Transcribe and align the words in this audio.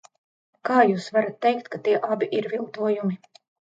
Kā 0.69 0.77
jūs 0.91 1.09
varat 1.17 1.37
teikt, 1.47 1.69
ka 1.75 1.81
tie 1.89 1.95
abi 2.15 2.31
ir 2.39 2.49
viltojumi? 2.55 3.21